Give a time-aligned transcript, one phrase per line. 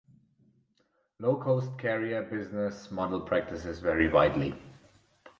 [1.19, 4.59] Low-cost carrier business model practices vary widely.